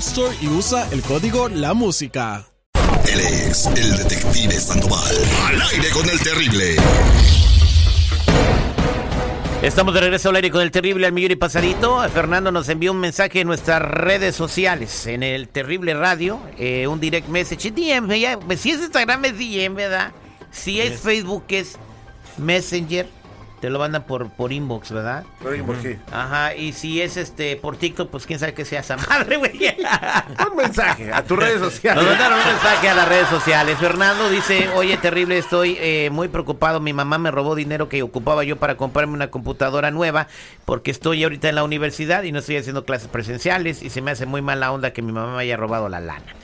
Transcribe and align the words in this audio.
Store 0.00 0.34
y 0.40 0.48
usa 0.48 0.88
el 0.92 1.02
código 1.02 1.50
La 1.50 1.74
Música. 1.74 2.46
Él 3.06 3.20
es 3.20 3.66
el 3.66 3.98
detective 3.98 4.54
Sandoval. 4.54 5.14
Al 5.46 5.60
aire 5.60 5.90
con 5.90 6.08
el 6.08 6.18
terrible. 6.20 6.76
Estamos 9.60 9.92
de 9.92 10.00
regreso 10.00 10.30
al 10.30 10.36
aire 10.36 10.50
con 10.50 10.62
el 10.62 10.70
terrible 10.70 11.06
al 11.06 11.12
millón 11.12 11.32
y 11.32 11.36
pasadito. 11.36 12.00
Fernando 12.08 12.50
nos 12.50 12.70
envió 12.70 12.92
un 12.92 12.98
mensaje 12.98 13.40
en 13.40 13.46
nuestras 13.46 13.82
redes 13.82 14.34
sociales, 14.34 15.06
en 15.06 15.22
el 15.22 15.48
terrible 15.48 15.92
radio, 15.92 16.40
eh, 16.56 16.86
un 16.86 16.98
direct 16.98 17.28
message, 17.28 17.70
DM, 17.70 18.18
ya, 18.18 18.38
si 18.56 18.70
es 18.70 18.80
Instagram 18.80 19.26
es 19.26 19.38
DM, 19.38 19.74
¿verdad? 19.74 20.12
Si 20.50 20.80
es 20.80 20.98
Facebook 20.98 21.44
es 21.50 21.76
Messenger, 22.38 23.06
te 23.60 23.68
lo 23.68 23.78
mandan 23.78 24.04
por, 24.04 24.30
por 24.30 24.52
inbox, 24.52 24.92
¿verdad? 24.92 25.24
Por 25.42 25.54
inbox, 25.54 25.82
sí. 25.82 25.98
Ajá, 26.10 26.54
y 26.54 26.72
si 26.72 27.02
es 27.02 27.16
este 27.16 27.56
por 27.56 27.76
TikTok, 27.76 28.10
pues 28.10 28.26
quién 28.26 28.38
sabe 28.38 28.54
que 28.54 28.64
sea 28.64 28.80
esa 28.80 28.96
madre, 29.08 29.36
güey. 29.36 29.52
un 30.50 30.56
mensaje 30.56 31.12
a 31.12 31.22
tus 31.22 31.38
redes 31.38 31.60
sociales. 31.60 32.02
Nos 32.02 32.10
mandaron 32.10 32.38
un 32.38 32.46
mensaje 32.46 32.88
a 32.88 32.94
las 32.94 33.08
redes 33.08 33.28
sociales. 33.28 33.78
Fernando 33.78 34.28
dice, 34.30 34.68
oye, 34.74 34.96
terrible, 34.96 35.36
estoy 35.38 35.76
eh, 35.80 36.08
muy 36.10 36.28
preocupado. 36.28 36.80
Mi 36.80 36.92
mamá 36.92 37.18
me 37.18 37.30
robó 37.30 37.54
dinero 37.54 37.88
que 37.88 38.02
ocupaba 38.02 38.44
yo 38.44 38.56
para 38.56 38.76
comprarme 38.76 39.12
una 39.14 39.30
computadora 39.30 39.90
nueva 39.90 40.26
porque 40.64 40.90
estoy 40.90 41.22
ahorita 41.22 41.48
en 41.48 41.56
la 41.56 41.64
universidad 41.64 42.22
y 42.22 42.32
no 42.32 42.38
estoy 42.38 42.56
haciendo 42.56 42.84
clases 42.84 43.08
presenciales 43.08 43.82
y 43.82 43.90
se 43.90 44.00
me 44.00 44.10
hace 44.10 44.26
muy 44.26 44.42
mala 44.42 44.72
onda 44.72 44.92
que 44.92 45.02
mi 45.02 45.12
mamá 45.12 45.36
me 45.36 45.42
haya 45.42 45.56
robado 45.56 45.88
la 45.88 46.00
lana. 46.00 46.34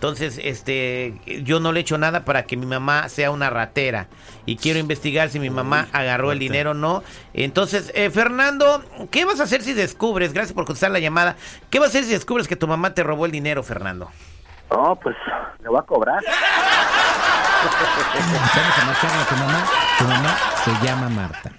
Entonces, 0.00 0.40
este, 0.42 1.20
yo 1.44 1.60
no 1.60 1.72
le 1.72 1.80
echo 1.80 1.98
nada 1.98 2.24
para 2.24 2.44
que 2.44 2.56
mi 2.56 2.64
mamá 2.64 3.10
sea 3.10 3.30
una 3.30 3.50
ratera 3.50 4.06
y 4.46 4.56
quiero 4.56 4.78
investigar 4.78 5.28
si 5.28 5.38
mi 5.38 5.50
mamá 5.50 5.88
agarró 5.92 6.32
el 6.32 6.38
dinero 6.38 6.70
o 6.70 6.74
no. 6.74 7.02
Entonces, 7.34 7.92
eh, 7.94 8.08
Fernando, 8.08 8.82
¿qué 9.10 9.26
vas 9.26 9.40
a 9.40 9.42
hacer 9.42 9.60
si 9.60 9.74
descubres? 9.74 10.32
Gracias 10.32 10.54
por 10.54 10.64
contestar 10.64 10.90
la 10.90 11.00
llamada. 11.00 11.36
¿Qué 11.68 11.78
vas 11.78 11.88
a 11.88 11.90
hacer 11.90 12.04
si 12.04 12.12
descubres 12.12 12.48
que 12.48 12.56
tu 12.56 12.66
mamá 12.66 12.94
te 12.94 13.02
robó 13.02 13.26
el 13.26 13.32
dinero, 13.32 13.62
Fernando? 13.62 14.10
No, 14.70 14.96
pues 14.96 15.16
le 15.62 15.68
voy 15.68 15.78
a 15.78 15.82
cobrar. 15.82 16.24
Vamos 18.14 18.78
a 18.78 18.84
marcarle 18.86 19.20
a 19.20 19.26
tu 19.26 19.34
mamá. 19.36 19.66
Tu 19.98 20.04
mamá 20.04 20.34
se 20.64 20.72
llama 20.86 21.10
Marta. 21.10 21.52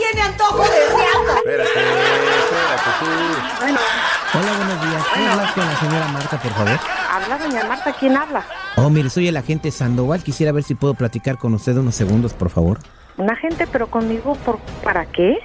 Tiene 0.00 0.22
antojo 0.26 0.62
de 0.62 0.68
riata. 0.68 1.36
Espérate, 1.36 1.80
espérate 2.40 2.90
tú. 3.00 3.60
Bueno, 3.60 3.78
Hola, 4.32 4.56
buenos 4.56 4.88
días. 4.88 5.04
¿Puedo 5.12 5.30
hablar 5.30 5.54
con 5.54 5.66
la 5.66 5.76
señora 5.80 6.08
Marta, 6.08 6.40
por 6.40 6.52
favor? 6.52 6.80
habla 7.10 7.38
doña 7.38 7.64
Marta, 7.64 7.92
¿quién 7.98 8.16
habla? 8.16 8.44
Oh, 8.76 8.88
mire, 8.88 9.10
soy 9.10 9.28
el 9.28 9.36
agente 9.36 9.70
Sandoval. 9.70 10.22
Quisiera 10.22 10.52
ver 10.52 10.62
si 10.62 10.74
puedo 10.74 10.94
platicar 10.94 11.36
con 11.36 11.52
usted 11.52 11.76
unos 11.76 11.94
segundos, 11.96 12.32
por 12.32 12.48
favor. 12.48 12.78
Una 13.18 13.36
gente, 13.36 13.66
pero 13.66 13.90
conmigo, 13.90 14.36
¿por, 14.36 14.58
¿para 14.82 15.04
qué? 15.04 15.36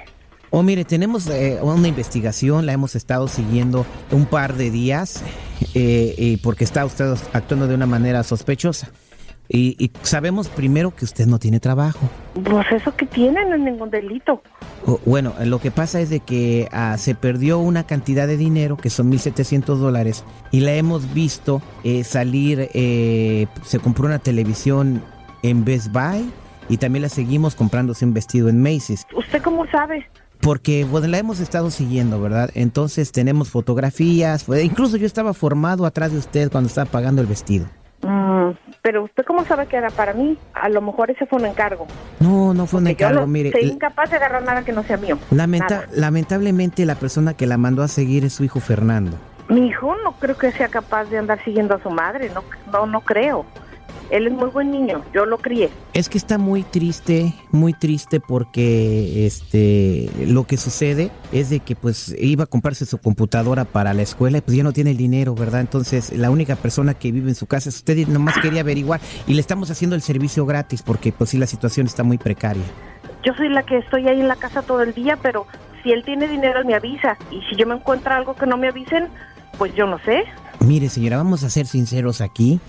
Oh, 0.50 0.62
mire, 0.62 0.84
tenemos 0.86 1.26
eh, 1.26 1.58
una 1.60 1.88
investigación, 1.88 2.64
la 2.64 2.72
hemos 2.72 2.94
estado 2.94 3.28
siguiendo 3.28 3.84
un 4.10 4.24
par 4.24 4.54
de 4.54 4.70
días 4.70 5.22
eh, 5.74 6.14
y 6.16 6.36
porque 6.38 6.64
está 6.64 6.86
usted 6.86 7.14
actuando 7.34 7.66
de 7.66 7.74
una 7.74 7.86
manera 7.86 8.22
sospechosa. 8.22 8.88
Y, 9.48 9.76
y 9.78 9.92
sabemos 10.02 10.48
primero 10.48 10.94
que 10.94 11.04
usted 11.04 11.26
no 11.26 11.38
tiene 11.38 11.60
trabajo. 11.60 12.08
Pues 12.44 12.66
eso 12.72 12.94
que 12.96 13.06
tiene 13.06 13.44
no 13.44 13.54
es 13.54 13.60
ningún 13.60 13.90
delito. 13.90 14.42
Bueno, 15.04 15.34
lo 15.44 15.58
que 15.58 15.70
pasa 15.70 16.00
es 16.00 16.10
de 16.10 16.20
que 16.20 16.68
ah, 16.70 16.96
se 16.98 17.14
perdió 17.14 17.58
una 17.58 17.84
cantidad 17.84 18.26
de 18.26 18.36
dinero, 18.36 18.76
que 18.76 18.90
son 18.90 19.10
1.700 19.10 19.76
dólares, 19.76 20.24
y 20.52 20.60
la 20.60 20.74
hemos 20.74 21.12
visto 21.12 21.60
eh, 21.82 22.04
salir, 22.04 22.68
eh, 22.72 23.46
se 23.64 23.80
compró 23.80 24.06
una 24.06 24.20
televisión 24.20 25.02
en 25.42 25.64
Best 25.64 25.92
Buy 25.92 26.30
y 26.68 26.76
también 26.76 27.02
la 27.02 27.08
seguimos 27.08 27.54
comprándose 27.54 28.04
un 28.04 28.14
vestido 28.14 28.48
en 28.48 28.62
Macy's. 28.62 29.06
¿Usted 29.16 29.42
cómo 29.42 29.66
sabe? 29.66 30.08
Porque 30.40 30.84
bueno, 30.84 31.08
la 31.08 31.18
hemos 31.18 31.40
estado 31.40 31.70
siguiendo, 31.70 32.20
¿verdad? 32.20 32.50
Entonces 32.54 33.10
tenemos 33.10 33.48
fotografías, 33.48 34.46
incluso 34.62 34.96
yo 34.96 35.06
estaba 35.06 35.34
formado 35.34 35.86
atrás 35.86 36.12
de 36.12 36.18
usted 36.18 36.50
cuando 36.50 36.68
estaba 36.68 36.90
pagando 36.90 37.22
el 37.22 37.26
vestido. 37.26 37.66
Pero 38.86 39.02
¿usted 39.02 39.24
cómo 39.24 39.44
sabe 39.44 39.66
que 39.66 39.74
era 39.76 39.90
para 39.90 40.12
mí? 40.12 40.38
A 40.54 40.68
lo 40.68 40.80
mejor 40.80 41.10
ese 41.10 41.26
fue 41.26 41.40
un 41.40 41.46
encargo. 41.46 41.88
No, 42.20 42.54
no 42.54 42.66
fue 42.68 42.78
un 42.78 42.84
yo 42.86 42.90
encargo, 42.92 43.20
no 43.22 43.26
mire. 43.26 43.50
soy 43.50 43.62
incapaz 43.64 44.10
de 44.10 44.16
agarrar 44.16 44.44
nada 44.44 44.62
que 44.64 44.70
no 44.70 44.84
sea 44.84 44.96
mío. 44.96 45.18
lamenta- 45.32 45.74
Nada. 45.80 45.88
lamentablemente 45.92 46.86
la 46.86 46.94
persona 46.94 47.34
que 47.34 47.46
la 47.46 47.56
mandó 47.56 47.82
a 47.82 47.88
seguir 47.88 48.24
es 48.24 48.34
su 48.34 48.44
hijo 48.44 48.60
Fernando. 48.60 49.16
Mi 49.48 49.66
hijo 49.66 49.92
no 50.04 50.12
creo 50.12 50.38
que 50.38 50.52
sea 50.52 50.68
capaz 50.68 51.06
de 51.06 51.18
andar 51.18 51.42
siguiendo 51.44 51.74
a 51.74 51.82
su 51.82 51.90
madre. 51.90 52.30
No, 52.32 52.44
no, 52.72 52.86
no 52.86 53.00
creo. 53.00 53.44
Él 54.10 54.26
es 54.26 54.32
muy 54.32 54.48
buen 54.50 54.70
niño. 54.70 55.02
Yo 55.12 55.26
lo 55.26 55.38
crié. 55.38 55.70
Es 55.92 56.08
que 56.08 56.18
está 56.18 56.38
muy 56.38 56.62
triste, 56.62 57.34
muy 57.50 57.72
triste 57.72 58.20
porque 58.20 59.26
este 59.26 60.10
lo 60.26 60.44
que 60.44 60.56
sucede 60.56 61.10
es 61.32 61.50
de 61.50 61.60
que 61.60 61.74
pues 61.76 62.14
iba 62.18 62.44
a 62.44 62.46
comprarse 62.46 62.86
su 62.86 62.98
computadora 62.98 63.64
para 63.64 63.94
la 63.94 64.02
escuela 64.02 64.38
y 64.38 64.40
pues 64.40 64.56
ya 64.56 64.62
no 64.62 64.72
tiene 64.72 64.92
el 64.92 64.96
dinero, 64.96 65.34
¿verdad? 65.34 65.60
Entonces 65.60 66.16
la 66.16 66.30
única 66.30 66.56
persona 66.56 66.94
que 66.94 67.12
vive 67.12 67.28
en 67.28 67.34
su 67.34 67.46
casa 67.46 67.68
es 67.68 67.76
usted 67.76 67.96
y 67.96 68.06
nomás 68.06 68.38
quería 68.38 68.60
averiguar 68.60 69.00
y 69.26 69.34
le 69.34 69.40
estamos 69.40 69.70
haciendo 69.70 69.96
el 69.96 70.02
servicio 70.02 70.46
gratis 70.46 70.82
porque 70.82 71.12
pues 71.12 71.30
sí 71.30 71.38
la 71.38 71.46
situación 71.46 71.86
está 71.86 72.02
muy 72.02 72.18
precaria. 72.18 72.64
Yo 73.24 73.34
soy 73.34 73.48
la 73.48 73.64
que 73.64 73.78
estoy 73.78 74.06
ahí 74.06 74.20
en 74.20 74.28
la 74.28 74.36
casa 74.36 74.62
todo 74.62 74.82
el 74.82 74.94
día, 74.94 75.18
pero 75.20 75.46
si 75.82 75.90
él 75.90 76.04
tiene 76.04 76.28
dinero, 76.28 76.60
él 76.60 76.64
me 76.64 76.74
avisa. 76.74 77.18
Y 77.30 77.40
si 77.48 77.56
yo 77.56 77.66
me 77.66 77.74
encuentro 77.74 78.14
algo 78.14 78.36
que 78.36 78.46
no 78.46 78.56
me 78.56 78.68
avisen, 78.68 79.08
pues 79.58 79.74
yo 79.74 79.86
no 79.86 79.98
sé. 80.00 80.24
Mire 80.60 80.88
señora, 80.88 81.16
vamos 81.16 81.42
a 81.42 81.50
ser 81.50 81.66
sinceros 81.66 82.20
aquí. 82.20 82.60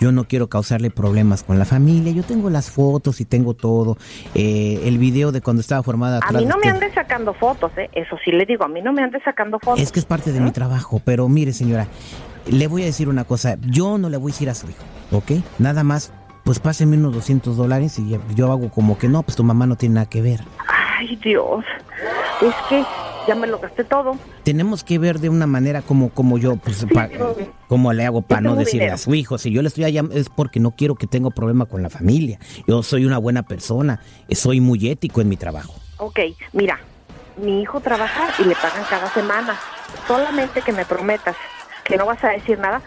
Yo 0.00 0.12
no 0.12 0.24
quiero 0.24 0.48
causarle 0.48 0.90
problemas 0.90 1.42
con 1.42 1.58
la 1.58 1.64
familia. 1.64 2.12
Yo 2.12 2.22
tengo 2.22 2.50
las 2.50 2.70
fotos 2.70 3.20
y 3.20 3.24
tengo 3.24 3.54
todo. 3.54 3.96
Eh, 4.34 4.80
el 4.84 4.98
video 4.98 5.32
de 5.32 5.40
cuando 5.40 5.60
estaba 5.60 5.82
formada 5.82 6.20
A 6.22 6.32
mí 6.32 6.44
no 6.44 6.56
me 6.56 6.68
usted. 6.68 6.84
ande 6.84 6.94
sacando 6.94 7.34
fotos, 7.34 7.72
¿eh? 7.76 7.90
Eso 7.92 8.16
sí 8.24 8.30
le 8.30 8.46
digo, 8.46 8.64
a 8.64 8.68
mí 8.68 8.80
no 8.80 8.92
me 8.92 9.02
ande 9.02 9.20
sacando 9.24 9.58
fotos. 9.58 9.80
Es 9.80 9.90
que 9.92 9.98
es 9.98 10.04
parte 10.06 10.32
de 10.32 10.40
mi 10.40 10.50
trabajo, 10.52 11.00
pero 11.04 11.28
mire 11.28 11.52
señora, 11.52 11.86
le 12.46 12.66
voy 12.68 12.82
a 12.82 12.86
decir 12.86 13.08
una 13.08 13.24
cosa, 13.24 13.56
yo 13.62 13.98
no 13.98 14.08
le 14.08 14.16
voy 14.16 14.30
a 14.30 14.34
decir 14.34 14.48
a 14.50 14.54
su 14.54 14.68
hijo, 14.68 14.82
¿ok? 15.12 15.32
Nada 15.58 15.82
más, 15.84 16.12
pues 16.44 16.60
pásenme 16.60 16.96
unos 16.96 17.14
200 17.14 17.56
dólares 17.56 17.98
y 17.98 18.16
yo 18.34 18.52
hago 18.52 18.70
como 18.70 18.96
que 18.98 19.08
no, 19.08 19.22
pues 19.22 19.36
tu 19.36 19.44
mamá 19.44 19.66
no 19.66 19.76
tiene 19.76 19.96
nada 19.96 20.08
que 20.08 20.22
ver. 20.22 20.40
Ay, 20.98 21.16
Dios. 21.16 21.64
Es 22.40 22.54
que 22.68 22.84
ya 23.28 23.34
me 23.34 23.46
lo 23.46 23.58
gasté 23.60 23.84
todo. 23.84 24.16
Tenemos 24.42 24.82
que 24.82 24.98
ver 24.98 25.20
de 25.20 25.28
una 25.28 25.46
manera 25.46 25.82
como, 25.82 26.08
como 26.08 26.38
yo, 26.38 26.56
pues, 26.56 26.84
pa- 26.92 27.08
pero- 27.08 27.36
como 27.68 27.92
le 27.92 28.04
hago 28.06 28.22
para 28.22 28.40
no 28.40 28.56
decirle 28.56 28.80
dinero. 28.86 28.94
a 28.94 28.98
su 28.98 29.14
hijo. 29.14 29.36
Si 29.38 29.50
yo 29.52 29.60
le 29.62 29.68
estoy 29.68 29.84
allá 29.84 30.02
es 30.12 30.28
porque 30.30 30.58
no 30.58 30.70
quiero 30.72 30.94
que 30.94 31.06
tenga 31.06 31.28
problema 31.30 31.66
con 31.66 31.82
la 31.82 31.90
familia. 31.90 32.38
Yo 32.66 32.82
soy 32.82 33.04
una 33.04 33.18
buena 33.18 33.42
persona, 33.44 34.00
soy 34.30 34.60
muy 34.60 34.88
ético 34.88 35.20
en 35.20 35.28
mi 35.28 35.36
trabajo. 35.36 35.74
Ok, 35.98 36.18
mira, 36.54 36.80
mi 37.36 37.60
hijo 37.60 37.80
trabaja 37.80 38.28
y 38.42 38.44
le 38.48 38.54
pagan 38.54 38.84
cada 38.88 39.12
semana. 39.12 39.56
Solamente 40.06 40.62
que 40.62 40.72
me 40.72 40.84
prometas 40.84 41.36
que 41.84 41.96
no 41.96 42.06
vas 42.06 42.22
a 42.24 42.28
decir 42.30 42.58
nada. 42.58 42.80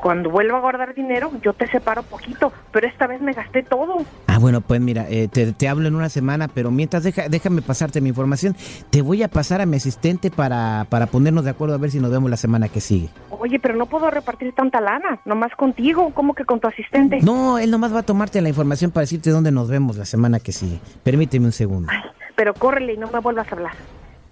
Cuando 0.00 0.30
vuelva 0.30 0.58
a 0.58 0.60
guardar 0.60 0.94
dinero, 0.94 1.30
yo 1.42 1.52
te 1.52 1.66
separo 1.66 2.02
poquito, 2.04 2.52
pero 2.72 2.86
esta 2.86 3.06
vez 3.06 3.20
me 3.20 3.32
gasté 3.32 3.62
todo. 3.62 4.04
Ah, 4.28 4.38
bueno, 4.38 4.60
pues 4.60 4.80
mira, 4.80 5.06
eh, 5.08 5.26
te, 5.28 5.52
te 5.52 5.68
hablo 5.68 5.88
en 5.88 5.94
una 5.96 6.08
semana, 6.08 6.46
pero 6.48 6.70
mientras 6.70 7.02
deja, 7.02 7.28
déjame 7.28 7.62
pasarte 7.62 8.00
mi 8.00 8.08
información. 8.10 8.54
Te 8.90 9.02
voy 9.02 9.22
a 9.22 9.28
pasar 9.28 9.60
a 9.60 9.66
mi 9.66 9.76
asistente 9.76 10.30
para, 10.30 10.86
para 10.88 11.06
ponernos 11.06 11.44
de 11.44 11.50
acuerdo 11.50 11.74
a 11.74 11.78
ver 11.78 11.90
si 11.90 11.98
nos 11.98 12.10
vemos 12.10 12.30
la 12.30 12.36
semana 12.36 12.68
que 12.68 12.80
sigue. 12.80 13.08
Oye, 13.30 13.58
pero 13.58 13.74
no 13.74 13.86
puedo 13.86 14.08
repartir 14.10 14.52
tanta 14.54 14.80
lana, 14.80 15.20
nomás 15.24 15.54
contigo, 15.56 16.12
¿cómo 16.14 16.34
que 16.34 16.44
con 16.44 16.60
tu 16.60 16.68
asistente? 16.68 17.18
No, 17.22 17.58
él 17.58 17.70
nomás 17.70 17.92
va 17.94 18.00
a 18.00 18.04
tomarte 18.04 18.40
la 18.40 18.48
información 18.48 18.90
para 18.90 19.02
decirte 19.02 19.30
dónde 19.30 19.50
nos 19.50 19.68
vemos 19.68 19.96
la 19.96 20.04
semana 20.04 20.38
que 20.38 20.52
sigue. 20.52 20.78
Permíteme 21.02 21.46
un 21.46 21.52
segundo. 21.52 21.90
Ay, 21.92 22.02
pero 22.36 22.54
córrele 22.54 22.94
y 22.94 22.96
no 22.98 23.08
me 23.10 23.18
vuelvas 23.18 23.50
a 23.50 23.54
hablar. 23.56 23.72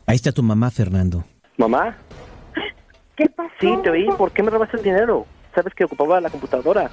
Ahí 0.07 0.17
está 0.17 0.31
tu 0.31 0.43
mamá, 0.43 0.71
Fernando. 0.71 1.25
¿Mamá? 1.57 1.97
¿Qué 3.17 3.29
pasó? 3.31 3.51
Sí, 3.61 3.75
te 3.83 3.91
oí. 3.91 4.07
¿Por 4.19 4.31
qué 4.31 4.43
me 4.43 4.51
robaste 4.51 4.77
el 4.77 4.83
dinero? 4.83 5.27
Sabes 5.57 5.73
que 5.73 5.85
ocupaba 5.85 6.21
la 6.21 6.29
computadora. 6.29 6.91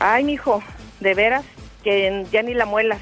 Ay, 0.00 0.24
mijo, 0.24 0.62
de 1.00 1.12
veras 1.12 1.44
que 1.84 2.24
ya 2.32 2.42
ni 2.42 2.54
la 2.54 2.64
muelas. 2.64 3.00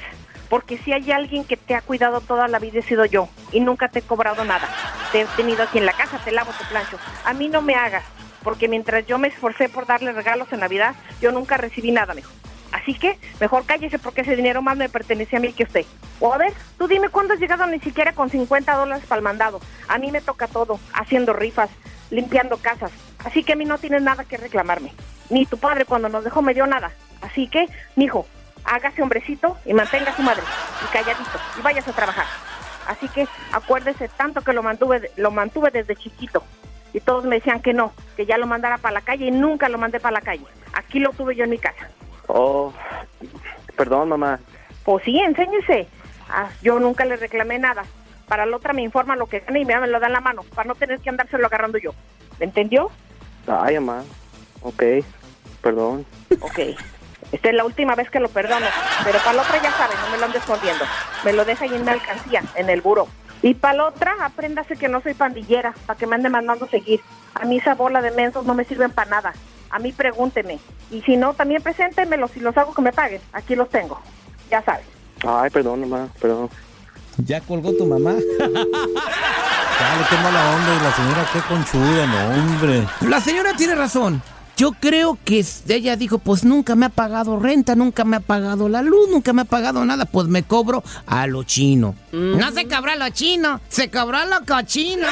Porque 0.48 0.78
si 0.78 0.92
hay 0.92 1.12
alguien 1.12 1.44
que 1.44 1.56
te 1.56 1.76
ha 1.76 1.80
cuidado 1.80 2.20
toda 2.20 2.48
la 2.48 2.58
vida 2.58 2.80
he 2.80 2.82
sido 2.82 3.04
yo 3.04 3.28
y 3.52 3.60
nunca 3.60 3.88
te 3.88 4.00
he 4.00 4.02
cobrado 4.02 4.44
nada. 4.44 4.68
Te 5.12 5.20
he 5.20 5.26
tenido 5.36 5.62
aquí 5.62 5.78
en 5.78 5.86
la 5.86 5.92
casa, 5.92 6.18
te 6.24 6.32
lavo, 6.32 6.50
te 6.58 6.64
plancho. 6.64 6.98
A 7.24 7.32
mí 7.34 7.48
no 7.48 7.62
me 7.62 7.76
hagas, 7.76 8.02
porque 8.42 8.66
mientras 8.66 9.06
yo 9.06 9.16
me 9.16 9.28
esforcé 9.28 9.68
por 9.68 9.86
darle 9.86 10.10
regalos 10.10 10.52
en 10.52 10.58
Navidad, 10.58 10.96
yo 11.20 11.30
nunca 11.30 11.56
recibí 11.56 11.92
nada, 11.92 12.12
mijo. 12.12 12.32
Así 12.72 12.94
que 12.94 13.16
mejor 13.38 13.66
cállese 13.66 14.00
porque 14.00 14.22
ese 14.22 14.34
dinero 14.34 14.60
más 14.60 14.76
me 14.76 14.88
pertenece 14.88 15.36
a 15.36 15.40
mí 15.40 15.52
que 15.52 15.62
a 15.62 15.66
usted. 15.66 15.86
O 16.18 16.34
a 16.34 16.38
ver, 16.38 16.52
tú 16.78 16.88
dime 16.88 17.10
cuándo 17.10 17.34
has 17.34 17.40
llegado 17.40 17.64
ni 17.68 17.78
siquiera 17.78 18.12
con 18.12 18.28
50 18.28 18.74
dólares 18.74 19.04
para 19.06 19.20
el 19.20 19.24
mandado. 19.24 19.60
A 19.86 19.98
mí 19.98 20.10
me 20.10 20.20
toca 20.20 20.48
todo, 20.48 20.80
haciendo 20.92 21.32
rifas, 21.32 21.70
limpiando 22.10 22.56
casas. 22.56 22.90
Así 23.24 23.42
que 23.42 23.54
a 23.54 23.56
mí 23.56 23.64
no 23.64 23.78
tienes 23.78 24.02
nada 24.02 24.24
que 24.24 24.36
reclamarme. 24.36 24.92
Ni 25.30 25.46
tu 25.46 25.58
padre 25.58 25.84
cuando 25.84 26.08
nos 26.08 26.24
dejó 26.24 26.42
me 26.42 26.54
dio 26.54 26.66
nada. 26.66 26.92
Así 27.22 27.48
que, 27.48 27.68
mijo, 27.96 28.26
hágase 28.64 29.02
hombrecito 29.02 29.56
y 29.64 29.72
mantenga 29.72 30.12
a 30.12 30.16
su 30.16 30.22
madre. 30.22 30.42
Y 30.84 30.92
calladito. 30.92 31.38
Y 31.58 31.62
vayas 31.62 31.88
a 31.88 31.92
trabajar. 31.92 32.26
Así 32.86 33.08
que 33.08 33.26
acuérdese 33.52 34.08
tanto 34.08 34.42
que 34.42 34.52
lo 34.52 34.62
mantuve, 34.62 35.10
lo 35.16 35.30
mantuve 35.30 35.70
desde 35.70 35.96
chiquito. 35.96 36.44
Y 36.92 37.00
todos 37.00 37.24
me 37.24 37.36
decían 37.36 37.60
que 37.60 37.72
no, 37.72 37.92
que 38.16 38.26
ya 38.26 38.38
lo 38.38 38.46
mandara 38.46 38.78
para 38.78 38.94
la 38.94 39.00
calle 39.00 39.26
y 39.26 39.30
nunca 39.30 39.68
lo 39.68 39.78
mandé 39.78 40.00
para 40.00 40.14
la 40.14 40.20
calle. 40.20 40.44
Aquí 40.74 41.00
lo 41.00 41.10
tuve 41.10 41.34
yo 41.34 41.44
en 41.44 41.50
mi 41.50 41.58
casa. 41.58 41.88
Oh, 42.28 42.72
perdón, 43.76 44.10
mamá. 44.10 44.38
Pues 44.84 45.04
sí, 45.04 45.18
enséñese. 45.18 45.88
Ah, 46.28 46.50
yo 46.62 46.78
nunca 46.78 47.04
le 47.04 47.16
reclamé 47.16 47.58
nada. 47.58 47.84
Para 48.28 48.46
la 48.46 48.56
otra 48.56 48.72
me 48.72 48.82
informa 48.82 49.16
lo 49.16 49.26
que 49.26 49.40
gana 49.40 49.58
y 49.58 49.64
me 49.64 49.78
me 49.78 49.88
lo 49.88 50.00
da 50.00 50.06
en 50.06 50.12
la 50.12 50.20
mano, 50.20 50.42
para 50.54 50.68
no 50.68 50.74
tener 50.74 51.00
que 51.00 51.10
andárselo 51.10 51.46
agarrando 51.46 51.78
yo. 51.78 51.92
¿Me 52.38 52.46
entendió? 52.46 52.90
Ay, 53.46 53.74
mamá. 53.78 54.02
Ok, 54.62 54.82
perdón. 55.62 56.06
Ok. 56.40 56.58
Esta 57.32 57.48
es 57.48 57.54
la 57.54 57.64
última 57.64 57.94
vez 57.94 58.10
que 58.10 58.20
lo 58.20 58.28
perdono. 58.28 58.66
Pero 59.04 59.18
para 59.18 59.32
la 59.34 59.42
otra 59.42 59.60
ya 59.62 59.72
sabe, 59.72 59.94
no 60.00 60.10
me 60.10 60.18
lo 60.18 60.24
ande 60.26 60.38
escondiendo. 60.38 60.84
Me 61.24 61.32
lo 61.32 61.44
deja 61.44 61.64
ahí 61.64 61.74
en 61.74 61.84
mi 61.84 61.90
alcancía, 61.90 62.42
en 62.54 62.70
el 62.70 62.80
buro. 62.80 63.08
Y 63.42 63.54
para 63.54 63.74
la 63.74 63.86
otra, 63.88 64.14
apréndase 64.24 64.76
que 64.76 64.88
no 64.88 65.02
soy 65.02 65.14
pandillera, 65.14 65.74
para 65.86 65.98
que 65.98 66.06
me 66.06 66.14
ande 66.14 66.28
mandando 66.28 66.66
seguir. 66.68 67.00
A 67.34 67.44
mí 67.44 67.58
esa 67.58 67.74
bola 67.74 68.00
de 68.00 68.12
mensos 68.12 68.46
no 68.46 68.54
me 68.54 68.64
sirven 68.64 68.90
para 68.90 69.10
nada. 69.10 69.34
A 69.70 69.78
mí 69.78 69.92
pregúnteme. 69.92 70.60
Y 70.90 71.02
si 71.02 71.16
no, 71.16 71.34
también 71.34 71.62
preséntemelos 71.62 72.30
si 72.30 72.40
los 72.40 72.56
hago 72.56 72.72
que 72.72 72.82
me 72.82 72.92
paguen. 72.92 73.20
Aquí 73.32 73.56
los 73.56 73.68
tengo. 73.68 74.00
Ya 74.50 74.62
sabes. 74.62 74.86
Ay, 75.26 75.50
perdón, 75.50 75.80
mamá, 75.80 76.08
perdón. 76.20 76.48
¿Ya 77.18 77.40
colgó 77.40 77.72
tu 77.72 77.84
mamá? 77.84 78.14
Dale, 79.80 80.04
qué 80.08 80.16
mala 80.16 80.50
onda. 80.54 80.74
Y 80.74 80.80
la 80.82 80.92
señora, 80.94 81.26
qué 81.32 81.40
conchuda, 81.40 82.06
no, 82.06 82.34
hombre. 82.34 82.86
La 83.00 83.20
señora 83.20 83.52
tiene 83.54 83.74
razón. 83.74 84.22
Yo 84.56 84.70
creo 84.70 85.18
que 85.24 85.44
ella 85.68 85.96
dijo, 85.96 86.18
pues 86.18 86.44
nunca 86.44 86.76
me 86.76 86.86
ha 86.86 86.88
pagado 86.88 87.40
renta, 87.40 87.74
nunca 87.74 88.04
me 88.04 88.16
ha 88.16 88.20
pagado 88.20 88.68
la 88.68 88.82
luz, 88.82 89.08
nunca 89.10 89.32
me 89.32 89.42
ha 89.42 89.46
pagado 89.46 89.84
nada, 89.84 90.04
pues 90.04 90.28
me 90.28 90.44
cobro 90.44 90.84
a 91.06 91.26
lo 91.26 91.42
chino. 91.42 91.96
No 92.12 92.52
se 92.52 92.68
cobró 92.68 92.92
a 92.92 92.96
lo 92.96 93.08
chino, 93.08 93.60
se 93.68 93.90
cobró 93.90 94.18
a 94.18 94.26
lo 94.26 94.44
cochino. 94.46 95.08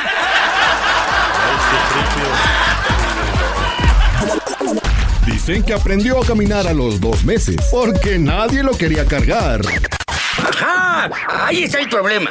Dicen 5.27 5.65
que 5.65 5.75
aprendió 5.75 6.23
a 6.23 6.27
caminar 6.27 6.69
a 6.69 6.73
los 6.73 7.01
dos 7.01 7.25
meses 7.25 7.57
porque 7.73 8.21
nadie 8.21 8.63
lo 8.63 8.77
quería 8.79 9.05
cargar. 9.07 9.61
¡Ajá! 10.39 11.11
Ahí 11.47 11.65
está 11.65 11.81
el 11.81 11.89
problema. 11.89 12.31